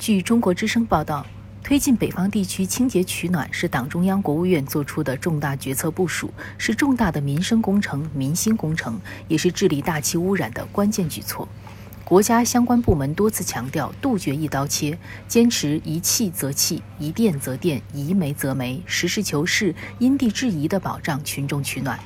[0.00, 1.26] 据中国之声报道，
[1.62, 11.46] 推进北方地区清洁取暖是党中央、国务院作出的重大决策部署，是重大的民生工程、民心工程，也是治理大气污染的关键举措。
[12.02, 22.00] 国家相关部门多次强调，杜绝一刀切，坚持一气则气、一电则电、一煤则煤，实事求是、因地制宜地保障群众取暖。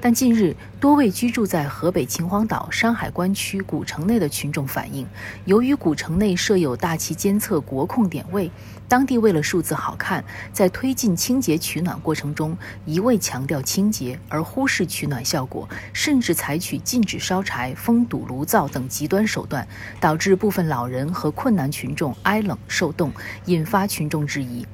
[0.00, 5.04] 但近日，多位居住在河北秦皇岛山海关区古城内的群众反映，
[5.44, 8.48] 由于古城内设有大气监测国控点位，
[8.86, 19.66] 当地为了数字好看，在推进清洁取暖过程中，一味强调清洁而忽视取暖效果，甚至采取禁止烧柴、封堵炉灶等极端手段，
[19.98, 23.12] 导致部分老人和困难群众挨冷受冻，
[23.46, 24.64] 引发群众质疑。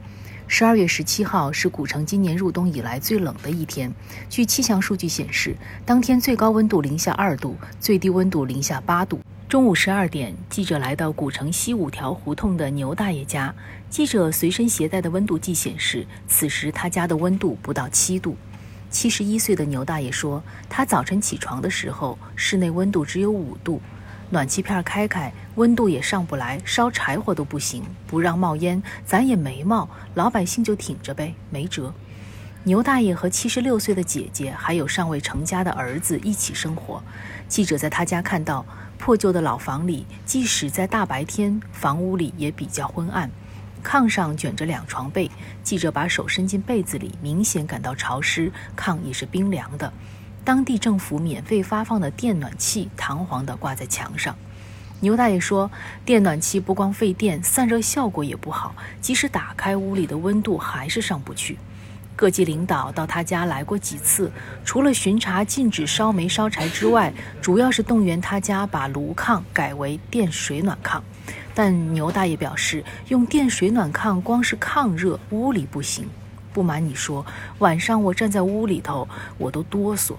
[0.46, 3.92] 十二月十七号是古城今年入冬以来最冷的一天。
[4.28, 9.20] 据气象数据显示，当天最高温度零下二度，最低温度零下八度。
[9.48, 13.54] 中午十二点，记者来到古城西五条胡同的牛大爷家。
[13.88, 18.36] 记者随身携带的温度计显示，此时他家的温度不到七度。
[18.90, 23.80] 七十一岁的牛大爷说，他早晨起床的时候，室内温度只有五度。
[24.34, 31.94] 暖气片开开，温度也上不来，烧柴火都不行，不让冒烟，咱也没冒，老百姓就挺着呗，没辙。
[32.64, 37.00] 牛大爷和七十六岁的姐姐，还有尚未成家的儿子一起生活。
[37.46, 38.66] 记者在他家看到，
[38.98, 43.30] 破旧的老房里，即使在大白天，房屋里也比较昏暗，
[43.84, 45.30] 炕上卷着两床被。
[45.62, 49.92] 记者把手伸进被子里，明显感到潮湿，炕也是冰凉的。
[50.44, 54.36] 当地政府免费发放的电暖气堂皇地挂在墙上。
[55.00, 55.70] 牛大爷说
[56.04, 61.58] ：“电暖气不光费电，散热效果也不好，即使打开，屋里的温度还是上不去。”
[62.16, 64.30] 各级领导到他家来过几次，
[64.64, 71.00] 除了巡查禁止烧煤烧柴之外，主要是动员他家把炉炕改为电水暖炕。
[71.54, 76.08] 但牛大爷表示，用电水暖炕光是炕热，屋里不行。
[76.52, 77.26] 不瞒你说，
[77.58, 80.14] 晚上我站在屋里头，我都哆嗦。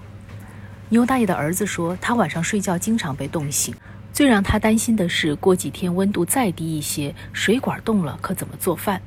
[0.88, 3.74] 牛大爷的儿子说，他晚上睡觉经常被冻醒。
[4.12, 9.02] 最让他担心的是，过几天温度再低一些，水管冻了，可怎么做饭？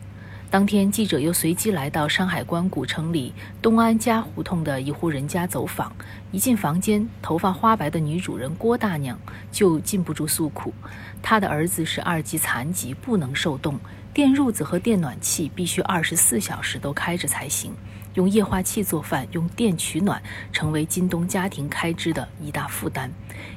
[0.51, 5.91] 当天，记者又随机来到山海关古城里东安家胡同的一户人家走访。
[6.31, 9.17] 一进房间，头发花白的女主人郭大娘
[9.49, 10.73] 就禁不住诉苦：
[11.21, 13.79] 她的儿子是二级残疾，不能受冻，
[14.13, 17.73] 电褥子和电暖气必须二十四小时都开着才行。
[18.15, 20.21] 用液化气做饭，用电取暖，
[20.51, 23.11] 成为今冬家庭开支的一大负担。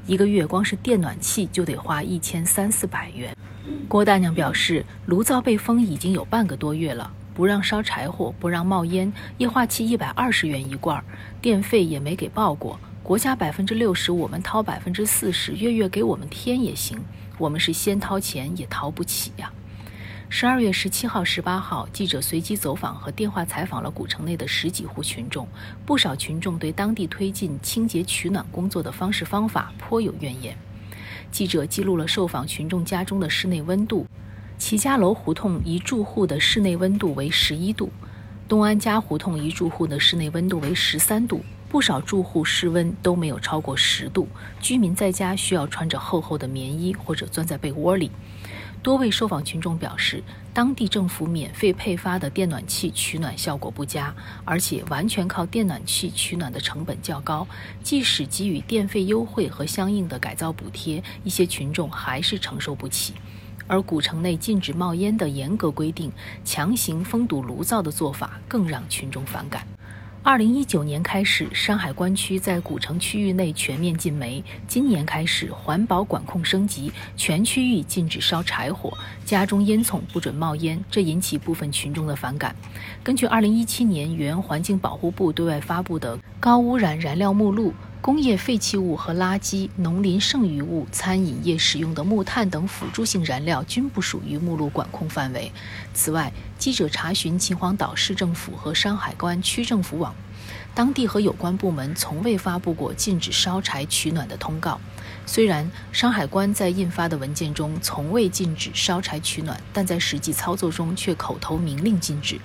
[0.07, 3.37] 一个月光是电暖气就得花一千三四百元。
[3.89, 11.03] 郭大娘表示，炉灶被封已经有半个多月了，不让烧柴火，不让冒烟，液化气一百二十元一罐，
[11.41, 12.79] 电费也没给报过。
[13.03, 16.99] 国家百分之六十，我们掏百分之四十，月月给我们添也行。
[17.39, 19.53] 我们是先掏钱也掏不起呀。
[20.35, 25.47] 十二月十七号、十八号，记者随机走访和电话采访了古城内的十几户群众。
[25.85, 30.57] 不少群众对当地推进清洁取暖工作的方式方法颇有怨言。
[31.31, 34.07] 记者记录了受访群众家中的室内温度：
[34.57, 37.93] 齐家楼胡同一住户的室内温度为十一度，
[38.49, 41.45] 东安家胡同一住户的室内温度为十三度。
[41.69, 44.29] 不少住户室温都没有超过十度，
[44.61, 48.11] 居民在家需要穿着厚厚的棉衣或者钻在被窝里。
[48.83, 50.21] 多位受访群众表示，
[50.53, 54.13] 当地政府免费配发的电暖气取暖效果不佳，
[54.45, 57.47] 而且完全靠电暖气取暖的成本较高。
[57.85, 63.15] 即使给予电费优惠和相应的改造补贴，一些群众还是承受不起。
[63.69, 66.11] 而古城内禁止冒烟的严格规定，
[66.45, 69.65] 强行封堵炉灶的做法，更让群众反感。
[70.25, 74.43] 二零一九年开始，山海关区在古城区域内全面禁煤。
[74.69, 82.55] 今年开始，环保管控升级，全区域禁止烧柴火，家中烟囱不准冒烟，这引起部分群众的反感。
[83.03, 87.75] 根据二零一七年原环境保护部对外发布的高污染燃料目录。
[88.03, 95.53] 工业废弃物和垃圾、农林剩余物、餐饮业使用的木炭等辅助性燃料均不属于目录管控范围。
[95.95, 100.13] 此外，记者查询秦皇岛市政府和山海关区政府网，
[100.75, 104.81] 当地和有关部门从未发布过禁止烧柴取暖的通告。
[105.25, 112.41] 虽然山海关在印发的文件中从未禁止烧柴取暖，但在实际操作中却口头明令禁止。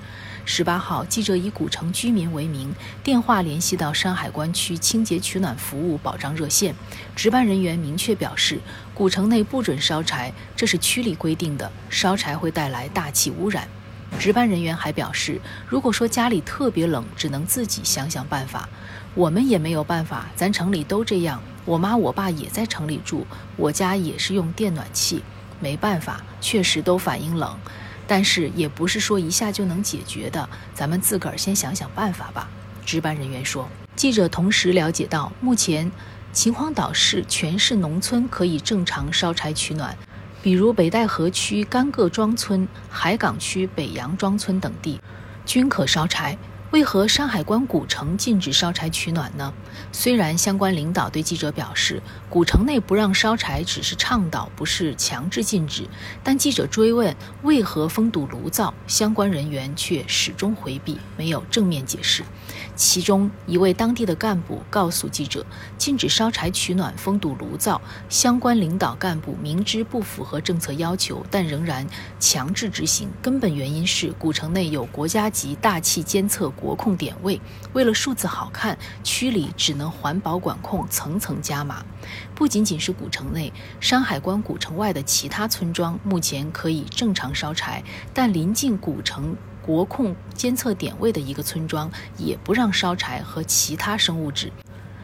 [0.49, 2.73] 十八号，记者以古城居民为名，
[3.03, 6.73] 电话联系到山海关区清洁取暖服务保障热线，
[7.13, 8.57] 值班人员明确表示，
[8.93, 13.67] 古城内不准烧柴，这是区里规定的，烧柴会带来大气污染。
[14.17, 18.69] 值班人员还表示，如果说家里特别冷，只能自己想想办法，
[19.15, 23.27] 我们也没有办法，咱城里都这样，我妈我爸也在城里住，
[23.57, 25.21] 我家也是用电暖气。
[25.59, 27.57] 没办法，确实都反应冷，
[28.07, 32.49] 但是也不是说一下就能解决的，咱们自个儿先想想办法吧。
[32.85, 33.67] 值班人员说。
[33.95, 35.91] 记者同时了解到，目前
[36.31, 39.97] 秦皇岛市全市农村可以正常烧柴取暖，
[40.41, 45.01] 比如北戴河区甘各庄村、海港区北杨庄村等地，
[45.45, 46.37] 均可烧柴。
[46.71, 49.53] 为何山海关古城禁止烧柴取暖呢？
[49.93, 55.87] 虽然相关领导对记者表示，古城内不让烧柴只是倡导，不是强制禁止，
[56.21, 62.21] 但记者追问为何封堵炉灶，相关人员却始终回避，没有正面解释。
[62.75, 65.45] 其中一位当地的干部告诉记者，
[65.77, 71.87] 禁止烧柴取暖、封堵炉灶，相关领导干部明知不符合政策要求，但仍然
[72.19, 76.51] 强制执行，根本原因是古城内有国家级大气监测。
[76.59, 77.39] 国控点位，
[77.73, 81.85] 为了数字好看，区里只能环保管控层层加码。
[82.35, 87.83] 不仅仅是古城内，山海关古城外的其他村庄目前可以正常烧柴，
[88.13, 94.51] 但临近古城国控监测点位的一个村庄也不让烧柴和其他生物质，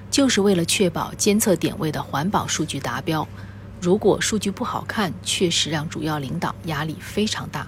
[0.09, 3.27] 就是为了确保监测点位的环保数据达标。
[3.79, 7.67] 如果数据不好看，确实让主要领导压力非常大。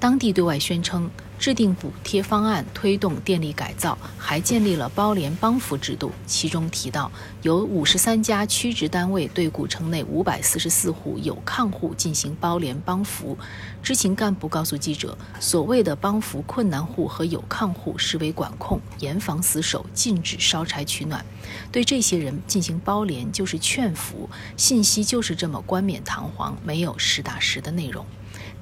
[0.00, 1.10] 当地对外宣称。
[1.38, 6.10] 制定补贴方案，推动电力改造，还建立了包联帮扶制度。
[6.26, 7.10] 其中提到，
[7.42, 13.36] 有五十三家区直单位对古城内五百四十四户有抗户进行包联帮扶。
[13.82, 21.24] 知情干部告诉记者，所谓的帮扶困难户和有抗户，视为管控，严防死守，禁止烧柴取暖。
[21.70, 24.28] 对这些人进行包联，就是劝服。
[24.56, 28.04] 信息就是这么冠冕堂皇，没有实打实的内容。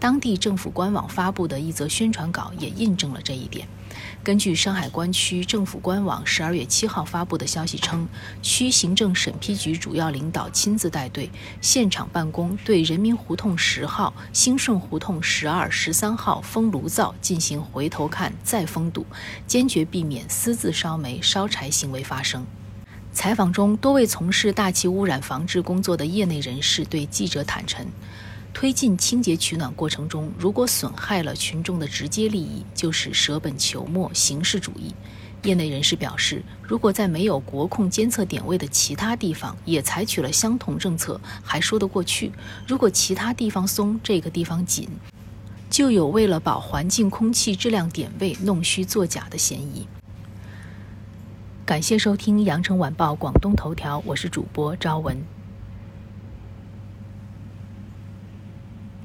[0.05, 3.67] 当地政府官网发布的一则宣传稿也印证了这一点。
[4.23, 8.07] 根据山海关区政府官网十二月七号发布的消息称，
[8.43, 11.31] 区行政审批局主要领导亲自带队，
[11.63, 19.07] 现场办公，对人民胡同十号、兴顺胡同十二、十三号封炉灶进行回头看再封堵，
[19.47, 22.45] 坚决避免私自烧煤、烧柴行为发生。
[23.15, 27.87] 采访中，多位从事大气污染防治工作的业内人士对记者坦诚。
[28.55, 34.95] 推进清洁取暖过程中，如果损害了群众的直接利益，就是舍本求末、形式主义。
[35.43, 42.31] 业内人士表示，如果在没有国控监测点位的其他地方也采取了相同政策，还说得过去；
[42.67, 44.89] 如果其他地方松，这个地方紧，
[45.69, 49.87] 就有为了保环境空气质量点位弄虚作假的嫌疑。
[51.67, 55.34] 感谢收听羊城晚报广东头条，我是主播朝文。